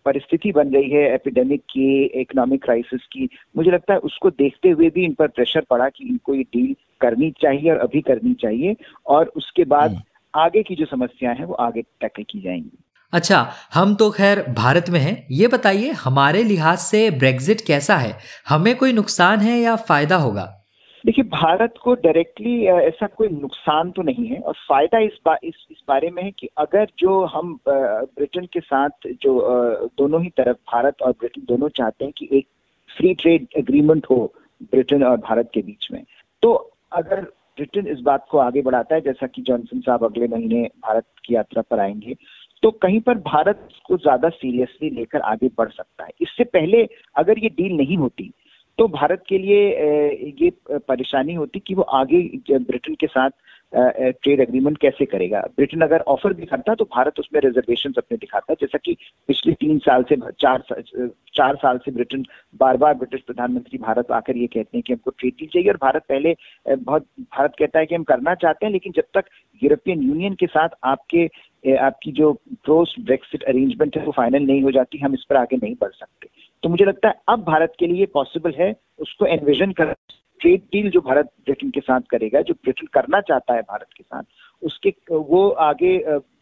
[0.05, 4.89] परिस्थिति बन रही है एपिडेमिक की इकोनॉमिक क्राइसिस की मुझे लगता है उसको देखते हुए
[4.89, 8.75] भी इन पर प्रेशर पड़ा कि इनको ये डील करनी चाहिए और अभी करनी चाहिए
[9.07, 10.01] और उसके बाद हम्म।
[10.33, 12.77] आगे की जो समस्या है वो आगे टैकल की जाएँगी
[13.13, 13.37] अच्छा
[13.73, 18.17] हम तो खैर भारत में हैं। ये बताइए हमारे लिहाज से ब्रेग्जिट कैसा है?
[18.49, 20.43] हमें कोई नुकसान है या फ़ायदा होगा?
[21.05, 25.65] देखिए भारत को डायरेक्टली ऐसा कोई नुकसान तो नहीं है और फ़ायदा इस बा, इस
[25.71, 29.39] इस बारे में है कि अगर जो हम ब्रिटेन के साथ जो
[29.97, 32.47] दोनों ही तरफ़ भारत और ब्रिटेन दोनों चाहते हैं कि एक
[32.89, 34.33] फ्री ट्रेड एग्रीमेंट हो
[34.71, 36.03] ब्रिटेन और भारत के बीच में
[36.43, 36.53] तो
[36.93, 37.21] अगर
[37.57, 41.35] ब्रिटेन इस बात को आगे बढ़ाता है जैसा कि जॉनसन साहब अगले महीने भारत की
[41.35, 42.15] यात्रा पर आएँगे
[42.63, 47.39] तो कहीं पर भारत को ज़्यादा सीरियसली लेकर आगे बढ़ सकता है। इससे पहले अगर
[47.39, 48.31] ये डील नहीं होती
[48.79, 53.29] तो भारत के लिए ये परेशानी होती कि वो आगे ब्रिटेन के साथ
[53.73, 58.53] ट्रेड एग्रीमेंट कैसे करेगा। ब्रिटेन अगर ऑफ़र भी करता तो भारत उसमें रिजर्वेशन अपने दिखाता।
[58.53, 58.95] जैसा कि
[59.29, 60.63] पिछले तीन साल से, चार
[61.35, 62.25] चार साल से ब्रिटेन
[62.59, 65.77] बार बार ब्रिटिश प्रधानमंत्री भारत आकर ये कहते हैं कि हमको ट्रेड डील चाहिए और
[65.77, 66.35] भारत पहले
[66.67, 69.25] बहुत, भारत कहता है कि हम करना चाहते हैं, लेकिन जब तक
[69.61, 71.29] यूरोपियन यूनियन के साथ आपके
[71.63, 72.31] आपकी जो
[72.65, 75.91] प्रोस्ट ब्रेक्सिट अरेंजमेंट है, वो फाइनल नहीं हो जाती, हम इस पर आगे नहीं बढ़
[75.91, 76.29] सकते।
[76.63, 79.93] तो मुझे लगता है, अब भारत के लिए पॉसिबल है उसको एनविजन कर
[80.41, 84.03] ट्रेड डील जो भारत ब्रिटेन के साथ करेगा, जो ब्रिटेन करना चाहता है भारत के
[84.03, 84.23] साथ,
[84.63, 85.97] उसके, वो आगे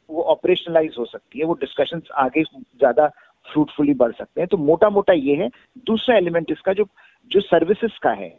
[0.09, 3.07] वो ऑपरेशनलाइज हो सकती है, वो डिस्कशन आगे ज़्यादा
[3.45, 5.49] फ्रूटफुली बढ़ सकते हैं। तो मोटा मोटा ये है।
[5.87, 6.85] दूसरा एलिमेंट इसका जो
[7.31, 8.29] जो सर्विसेज़ का है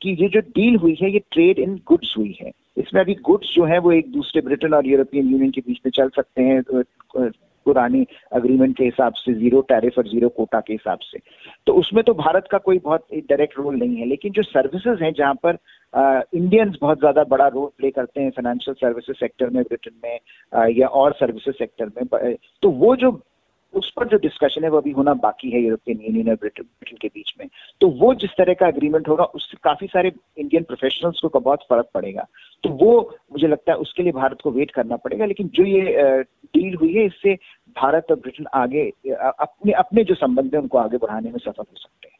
[0.00, 3.52] कि ये जो डील हुई है ये ट्रेड इन गुड्स हुई है। इसमें अभी गुड्स
[3.54, 6.62] जो है वो एक दूसरे ब्रिटेन और यूरोपियन यूनियन के बीच में चल सकते हैं
[7.66, 11.18] पुरानी अग्रीमेंट के हिसाब से ज़ीरो टैरिफ और ज़ीरो कोटा के हिसाब से।
[11.66, 15.12] तो उसमें तो भारत का कोई बहुत डायरेक्ट रोल नहीं है लेकिन जो सर्विसेज़ हैं
[15.18, 15.58] जहाँ पर
[16.34, 20.18] इंडियंस बहुत ज़्यादा बड़ा रोल प्ले करते हैं फाइनेंशियल सर्विसेज़ सेक्टर में ब्रिटेन में
[20.52, 23.10] आ, या और सर्विसेज़ सेक्टर में तो वो जो
[23.74, 27.08] उस पर जो डिस्कशन है, वो अभी होना बाकी है यूरोपियन यूनियन और ब्रिटेन के
[27.08, 27.48] बीच में।
[27.80, 31.88] तो वो जिस तरह का अग्रीमेंट होगा, उससे काफ़ी सारे इंडियन प्रोफेशनल्स को बहुत फ़र्क
[31.94, 32.26] पड़ेगा।
[32.64, 32.92] तो वो
[33.32, 36.22] मुझे लगता है उसके लिए भारत को वेट करना पड़ेगा, लेकिन जो ये
[36.54, 37.34] डील हुई है, इससे
[37.76, 38.88] भारत और ब्रिटेन आगे
[39.20, 42.16] अपने अपने जो संबंध है, उनको आगे बढ़ाने में सफल हो सकते हैं।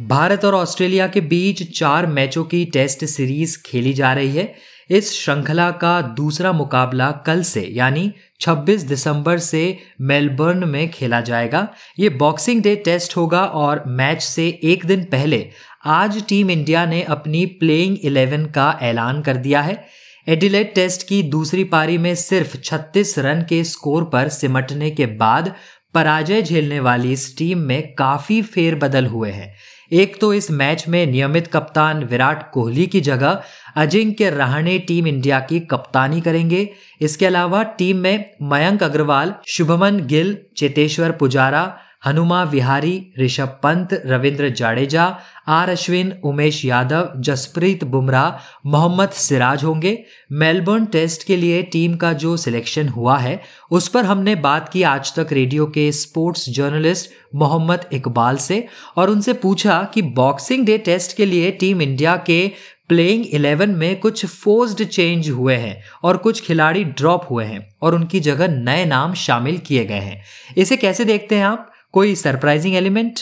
[0.00, 4.44] भारत और ऑस्ट्रेलिया के बीच चार मैचों की टेस्ट सीरीज़ खेली जा रही है।
[4.90, 11.68] इस श्रृंखला का दूसरा मुकाबला कल से, यानी 26 दिसंबर से मेलबर्न में खेला जाएगा।
[11.98, 15.50] ये बॉक्सिंग डे टेस्ट होगा और मैच से एक दिन पहले
[15.84, 19.84] आज टीम इंडिया ने अपनी प्लेइंग 11 का ऐलान कर दिया है।
[20.28, 25.54] एडिलेट टेस्ट की दूसरी पारी में सिर्फ़ 36 रन के स्कोर पर सिमटने के बाद
[25.94, 29.54] पराजय झेलने वाली इस टीम में काफ़ी फेरबदल हुए हैं।
[29.94, 33.42] एक तो इस मैच में नियमित कप्तान विराट कोहली की जगह
[33.76, 36.68] अजिंक्य रहाणे टीम इंडिया की कप्तानी करेंगे।
[37.00, 41.62] इसके अलावा टीम में मयंक अग्रवाल, शुभमन गिल, चेतेश्वर पुजारा
[42.06, 48.32] हनुमा विहारी, ऋषभ पंत, रविंद्र जाडेजा, आर अश्विन, उमेश यादव, जसप्रीत बुमराह
[48.66, 53.40] मोहम्मद सिराज होंगे। मेलबर्न टेस्ट के लिए टीम का जो सिलेक्शन हुआ है,
[53.70, 59.10] उस पर हमने बात की आज तक रेडियो के स्पोर्ट्स जर्नलिस्ट मोहम्मद इकबाल से, और
[59.10, 62.52] उनसे पूछा कि बॉक्सिंग डे टेस्ट के लिए टीम इंडिया के
[62.88, 67.94] प्लेइंग इलेवन में कुछ फोर्स्ड चेंज हुए हैं और कुछ खिलाड़ी ड्रॉप हुए हैं और
[67.94, 70.22] उनकी जगह नए नाम शामिल किए गए हैं।
[70.56, 71.70] इसे कैसे देखते हैं आप?
[71.94, 73.20] कोई सरप्राइजिंग एलिमेंट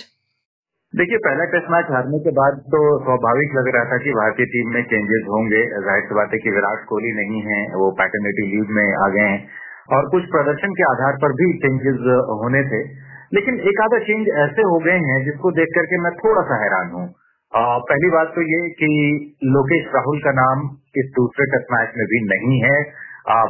[0.95, 4.73] देखिए, पहला टेस्ट मैच हारने के बाद तो स्वाभाविक लग रहा था कि भारतीय टीम
[4.73, 8.75] में चेंजेस होंगे। ज़ाहिर सी बात है कि विराट कोहली नहीं है, वो पैटर्निटी लीव
[8.79, 9.39] में आ गए हैं।
[9.97, 12.05] और कुछ प्रदर्शन के आधार पर भी चेंजेस
[12.43, 12.81] होने थे।
[13.33, 16.91] लेकिन एक आधा चेंज ऐसे हो गए हैं जिसको देख करके मैं थोड़ा सा हैरान
[16.93, 17.07] हूँ।
[17.89, 18.91] पहली बात तो ये कि
[19.51, 22.77] लोकेश राहुल का नाम इस दूसरे टेस्ट मैच में भी नहीं है।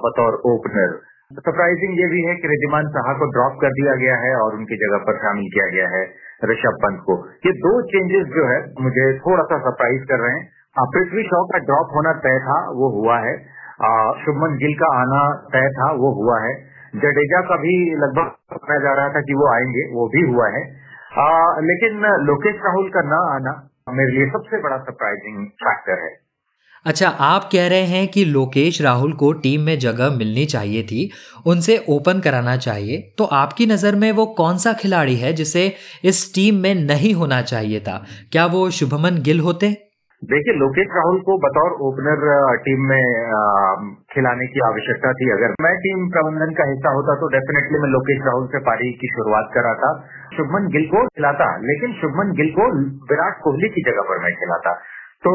[0.02, 0.94] बतौर ओपनर
[1.36, 4.76] सरप्राइजिंग ये भी है कि रिद्धिमान साहा को ड्रॉप कर दिया गया है और उनकी
[4.76, 6.02] जगह पर शामिल किया गया है
[6.50, 7.16] ऋषभ पंत को।
[7.46, 10.44] ये दो चेंजेस जो है मुझे थोड़ा सा सरप्राइज़ कर रहे हैं।
[10.94, 13.34] पृथ्वी शॉ का ड्रॉप होना तय था वो हुआ है।
[14.24, 16.54] शुभमन गिल का आना तय था वो हुआ है।
[16.96, 20.62] जडेजा का भी लगभग बताया जा रहा था कि वो आएँगे वो भी हुआ है।
[21.18, 21.28] आ,
[21.60, 26.21] लेकिन लोकेश राहुल का न आना मेरे लिए सबसे बड़ा सरप्राइजिंग फैक्टर है।
[26.86, 31.10] अच्छा आप कह रहे हैं कि लोकेश राहुल को टीम में जगह मिलनी चाहिए थी,
[31.46, 35.62] उनसे ओपन कराना चाहिए तो आपकी नज़र में वो कौन सा खिलाड़ी है जिसे
[36.04, 37.96] इस टीम में नहीं होना चाहिए था?
[38.32, 39.70] क्या वो शुभमन गिल होते?
[40.22, 42.20] देखिए, लोकेश राहुल को बतौर ओपनर
[42.64, 43.04] टीम में
[44.14, 48.20] खिलाने की आवश्यकता थी। अगर मैं टीम प्रबंधन का हिस्सा होता तो डेफिनेटली मैं लोकेश
[48.26, 49.90] राहुल से पारी की शुरुआत कराता।
[50.36, 52.68] शुभमन गिल को खिलाता, लेकिन शुभमन गिल को
[53.10, 54.74] विराट कोहली की जगह पर मैं खिलाता।
[55.22, 55.32] तो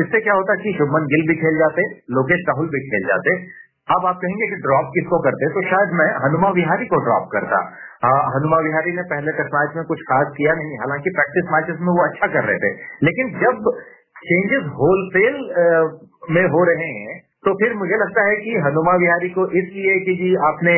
[0.00, 1.82] इससे क्या होता कि शुभमन गिल भी खेल जाते,
[2.18, 3.34] लोकेश राहुल भी खेल जाते।
[3.88, 7.60] अब आप कहेंगे कि ड्रॉप किसको करते तो शायद मैं हनुमा विहारी को ड्रॉप करता।
[8.32, 11.92] हनुमा विहारी ने पहले टेस्ट मैच में कुछ खास किया नहीं, हालाँकि प्रैक्टिस मैचेस में
[11.92, 12.70] वो अच्छा कर रहे थे।
[13.04, 13.70] लेकिन जब
[14.22, 15.40] चेंजेस होलसेल
[16.30, 20.14] में हो रहे हैं तो फिर मुझे लगता है कि हनुमा विहारी को इसलिए कि
[20.22, 20.72] जी आपने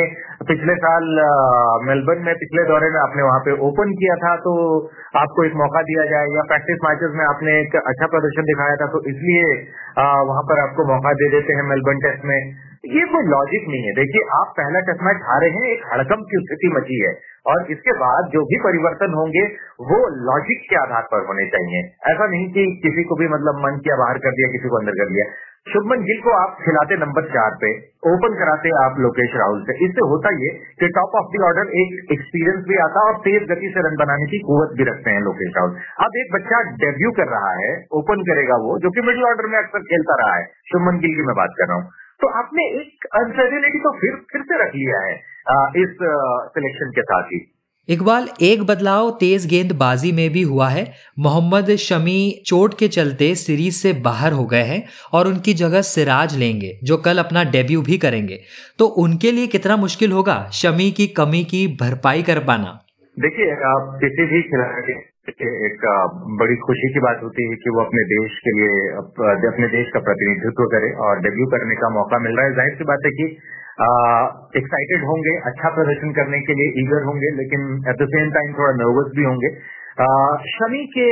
[0.49, 1.07] पिछले साल
[1.87, 4.53] मेलबर्न में पिछले दौरे में आपने वहाँ पे ओपन किया था तो
[5.16, 8.87] आपको एक मौका दिया जाए या प्रैक्टिस मैचेस में आपने एक अच्छा प्रदर्शन दिखाया था
[8.87, 9.46] तो इसलिए
[10.33, 12.38] वहाँ पर आपको मौका दे देते हैं मेलबर्न टेस्ट में।
[12.90, 16.38] ये कोई लॉजिक नहीं है। देखिए, आप पहला टेस्ट मैच हारे हैं, एक हड़कम की
[16.44, 17.11] स्थिति मची है।
[17.46, 19.42] और इसके बाद जो भी परिवर्तन होंगे,
[19.90, 19.99] वो
[20.31, 23.96] लॉजिक के आधार पर होने चाहिए। ऐसा नहीं कि किसी को भी मतलब मन किया,
[23.96, 25.27] बाहर कर दिया, किसी को अंदर कर दिया।
[25.66, 27.68] शुभमन गिल को आप खिलाते नंबर चार पे,
[28.11, 30.49] ओपन कराते आप लोकेश राहुल से। इससे होता ये
[30.81, 34.27] कि टॉप ऑफ़ द ऑर्डर एक एक्सपीरियंस भी आता और तेज गति से रन बनाने
[34.33, 37.70] की कुवत भी रखते हैं लोकेश राहुल। अब एक बच्चा डेब्यू कर रहा है
[38.01, 41.29] ओपन करेगा वो, जो कि मिडिल ऑर्डर में अक्सर खेलता रहा है। शुभमन गिल की
[41.31, 41.87] मैं बात कर रहा हूँ।
[42.20, 45.14] तो आपने एक अनसर्टिनिटी तो फिर फिर से रख लिया है
[45.81, 45.96] इस
[46.57, 47.40] सिलेक्शन के साथ ही।
[47.88, 50.85] इकबाल, एक बदलाव तेज गेंदबाजी में भी हुआ है।
[51.19, 56.37] मोहम्मद शमी चोट के चलते सीरीज़ से बाहर हो गए हैं और उनकी जगह सिराज
[56.38, 58.38] लेंगे, जो कल अपना डेब्यू भी करेंगे।
[58.79, 62.71] तो उनके लिए कितना मुश्किल होगा शमी की कमी की भरपाई कर पाना?
[63.16, 64.99] देखिए, आप किसी भी खिलाड़ी
[65.31, 65.83] एक
[66.38, 68.79] बड़ी खुशी की बात होती है कि वो अपने देश के लिए
[69.49, 72.85] अपने देश का प्रतिनिधित्व करे और डेब्यू करने का मौका मिल रहा है। ज़ाहिर सी
[72.85, 73.27] बात है कि
[74.57, 78.73] एक्साइटेड होंगे अच्छा प्रदर्शन करने के लिए ईगर होंगे, लेकिन एट द सेम टाइम थोड़ा
[78.79, 79.53] नर्वस भी होंगे।
[80.51, 81.07] शमी के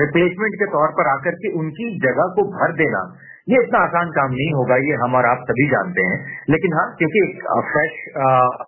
[0.00, 3.00] रिप्लेसमेंट के तौर पर आकर के उनकी जगह को भर देना,
[3.48, 6.18] ये इतना आसान काम नहीं होगा, ये हम और आप सभी जानते हैं।
[6.50, 7.96] लेकिन हाँ क्योंकि एक फ्रेश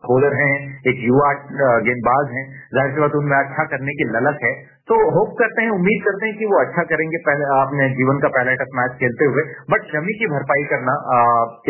[0.06, 0.54] बॉलर हैं,
[0.90, 1.30] एक युवा
[1.86, 4.52] गेंदबाज हैं, ज़ाहिर सी बात उनमें अच्छा करने की ललक है
[4.88, 8.28] तो होप करते हैं उम्मीद करते हैं कि वो अच्छा करेंगे। पहले अपने जीवन का
[8.34, 11.22] पहला टेस्ट मैच खेलते हुए। बट शमी की भरपाई करना आ,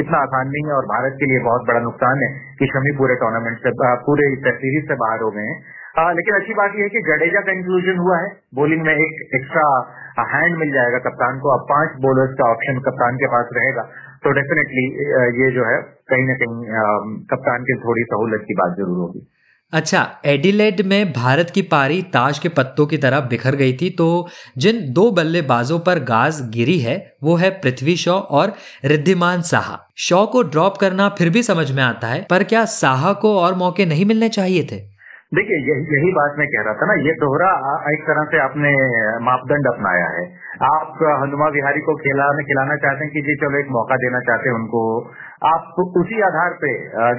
[0.02, 3.16] इतना आसान नहीं है और भारत के लिए बहुत बड़ा नुकसान है कि शमी पूरे
[3.22, 3.72] टूर्नामेंट से
[4.08, 4.26] पूरे
[4.58, 5.56] सीरीज़ से बाहर हो गए हैं।
[5.96, 9.22] आ, लेकिन अच्छी बात यह है कि जडेजा का इंक्लूजन हुआ है। बोलिंग में एक
[9.38, 9.64] एक्स्ट्रा
[10.34, 13.86] हैंड मिल जाएगा कप्तान को। अब पाँच बॉलर्स का ऑप्शन कप्तान के पास रहेगा।
[14.26, 14.84] तो डेफिनेटली
[15.38, 15.80] ये जो है
[16.12, 19.24] कहीं ना कहीं कप्तान की थोड़ी सहूलत की बात ज़रूर होगी।
[19.72, 24.06] अच्छा एडिलेड में भारत की पारी ताश के पत्तों की तरह बिखर गई थी तो
[24.56, 28.52] जिन दो बल्लेबाजों पर गाज गिरी है, वो है पृथ्वी शॉ और
[28.84, 33.12] रिद्धिमान साहा। शॉ को ड्रॉप करना फिर भी समझ में आता है, पर क्या साहा
[33.14, 34.78] को और मौके नहीं मिलने चाहिए थे?
[35.34, 37.48] देखिए, यही यही बात मैं कह रहा था ना, ये दोहरा
[37.92, 38.74] एक तरह से आपने
[39.24, 40.26] मापदंड अपनाया है।
[40.66, 44.48] आप हनुमा विहारी को खिलाने, खिलाना चाहते हैं कि जी चलो एक मौका देना चाहते
[44.48, 44.82] हैं उनको,
[45.48, 46.70] आप उसी आधार पे,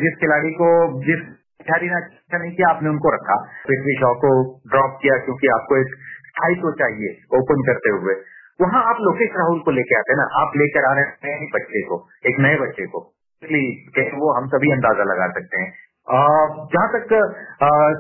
[0.02, 0.70] जिस खिलाड़ी को,
[1.04, 1.28] जिस
[1.72, 3.36] ने अच्छा नहीं किया आपने उनको रखा।
[3.68, 5.88] पृथ्वी शॉ को ड्रॉप किया क्योंकि आपको एक
[6.28, 8.14] स्थायित्व चाहिए ओपन करते हुए।
[8.62, 11.82] वहाँ आप लोकेश राहुल को लेके आते हैं ना। आप लेकर आ रहे हैं बच्चे
[11.82, 17.10] को, एक नए बच्चे को। इसलिए वो हम सभी अंदाज़ा लगा सकते हैं। जहाँ तक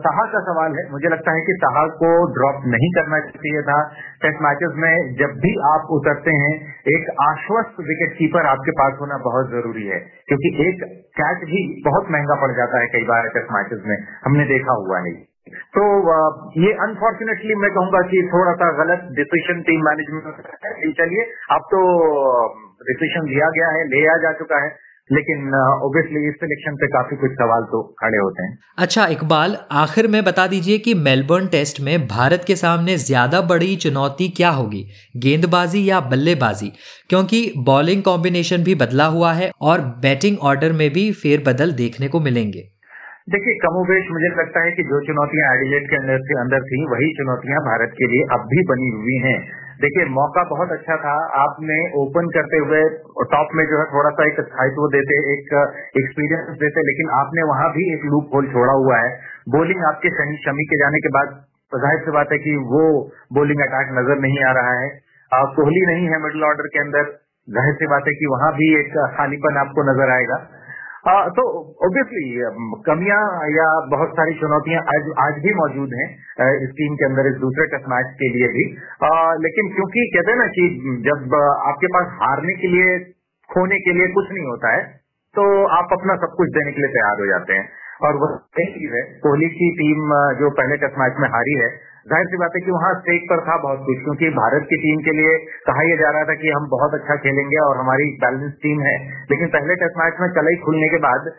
[0.01, 3.79] साहा का सवाल है, मुझे लगता है कि साहा को ड्रॉप नहीं करना चाहिए था।
[4.21, 6.53] टेस्ट मैचेस में जब भी आप उतरते हैं,
[6.89, 10.85] एक आश्वस्त विकेट कीपर आपके पास होना बहुत ज़रूरी है, क्योंकि एक
[11.19, 15.03] कैच भी बहुत महँगा पड़ जाता है कई बार टेस्ट मैचेस में, हमने देखा हुआ
[15.07, 15.13] है।
[15.75, 15.83] तो
[16.59, 21.85] ये अनफॉर्चुनेटली मैं कहूँगा कि थोड़ा सा गलत डिसीज़न टीम मैनेजमेंट चलिए, अब तो
[22.87, 24.75] डिसीज़न लिया गया है लिया जा चुका है।
[25.09, 30.07] लेकिन ऑब्वियसली इस सिलेक्शन पे काफ़ी कुछ सवाल तो खड़े होते हैं। अच्छा इकबाल आखिर
[30.07, 34.85] में बता दीजिए कि मेलबर्न टेस्ट में भारत के सामने ज़्यादा बड़ी चुनौती क्या होगी?
[35.17, 36.71] गेंदबाजी या बल्लेबाजी?
[37.09, 42.19] क्योंकि बॉलिंग कॉम्बिनेशन भी बदला हुआ है और बैटिंग ऑर्डर में भी फेरबदल देखने को
[42.21, 42.63] मिलेंगे।
[43.29, 47.07] देखिए कमोबेश मुझे लगता है कि जो चुनौतियाँ एडिलेट के अंदर से अंदर थी वही
[47.15, 49.39] चुनौतियाँ भारत के लिए अब भी बनी हुई हैं।
[49.77, 52.79] देखिए, मौका बहुत अच्छा था। आपने ओपन करते हुए
[53.33, 55.51] टॉप में जो है थोड़ा सा एक स्थायित्व देते, एक
[56.01, 59.11] एक्सपीरियंस देते, लेकिन आपने वहाँ भी एक लूप होल छोड़ा हुआ है।
[59.49, 60.13] बोलिंग आपके
[60.45, 61.37] शमी के जाने के बाद
[61.71, 62.83] ज़ाहिर सी बात है कि वो
[63.33, 64.89] बोलिंग अटैक नज़र नहीं आ रहा है।
[65.55, 67.09] कोहली नहीं है मिडिल ऑर्डर के अंदर।
[67.47, 70.37] ज़ाहिर सी बात है कि वहाँ भी एक खालीपन आपको नज़र आएगा।
[71.07, 71.43] तो
[71.87, 72.23] ऑब्वियसली
[72.85, 73.19] कमियाँ
[73.55, 76.07] या बहुत सारी चुनौतियाँ आज आज भी मौजूद हैं
[76.65, 78.65] इस टीम के अंदर इस दूसरे टेस्ट मैच के लिए भी।
[79.03, 79.11] आ,
[79.45, 80.65] लेकिन क्योंकि कहते हैं ना कि
[81.07, 82.97] जब आपके पास हारने के लिए
[83.49, 84.81] खोने के लिए कुछ नहीं होता है
[85.35, 85.45] तो
[85.77, 87.65] आप अपना सब कुछ देने के लिए तैयार हो जाते हैं।
[88.07, 91.69] और वह चीज़ है कोहली की टीम जो पहले टेस्ट मैच में हारी है
[92.07, 94.99] ज़ाहिर सी बात है कि वहाँ स्टेज पर था बहुत कुछ क्योंकि भारत की टीम
[95.07, 95.31] के लिए
[95.65, 98.93] कहा यह जा रहा था कि हम बहुत अच्छा खेलेंगे और हमारी बैलेंस टीम है।
[99.31, 101.29] लेकिन पहले टेस्ट मैच में कलई खुलने के बाद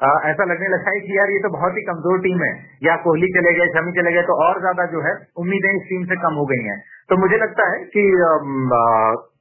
[0.00, 2.50] आ, ऐसा लगने लगा है कि यार ये तो बहुत ही कमज़ोर टीम है।
[2.82, 6.04] या कोहली चले गए शमी चले गए तो और ज़्यादा जो है उम्मीदें इस टीम
[6.12, 6.76] से कम हो गई हैं।
[7.08, 8.04] तो मुझे लगता है कि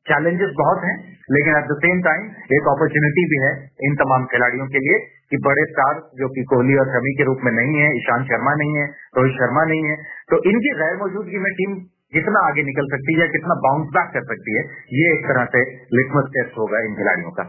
[0.07, 0.95] चैलेंजेस बहुत हैं,
[1.35, 2.25] लेकिन एट द सेम टाइम
[2.57, 3.51] एक अपॉर्चुनिटी भी है
[3.87, 4.99] इन तमाम खिलाड़ियों के लिए
[5.31, 8.55] कि बड़े स्टार जो कि कोहली और शमी के रूप में नहीं है ईशांत शर्मा
[8.55, 9.95] नहीं है, रोहित शर्मा नहीं है
[10.31, 11.77] तो इनकी गैर मौजूदगी में टीम
[12.15, 14.61] कितना आगे निकल सकती है, कितना बाउंस बैक कर सकती है,
[14.97, 15.63] ये एक तरह से
[15.97, 17.43] लिटमस टेस्ट होगा इन खिलाड़ियों का।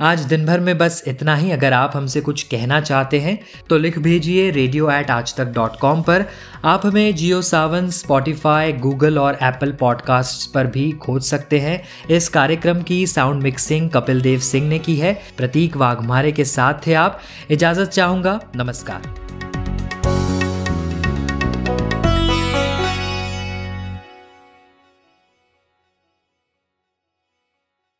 [0.00, 3.38] आज दिन भर में बस इतना ही। अगर आप हमसे कुछ कहना चाहते हैं
[3.70, 6.24] तो लिख भेजिए रेडियो एट आज तक डॉट कॉम पर।
[6.64, 12.28] आप हमें जियो सावन स्पॉटिफाई गूगल और एप्पल पॉडकास्ट पर भी खोज सकते हैं। इस
[12.28, 16.94] कार्यक्रम की साउंड मिक्सिंग कपिल देव सिंह ने की है। प्रतीक वाघमारे के साथ थे
[16.94, 19.14] आप। इजाज़त चाहूँगा। नमस्कार।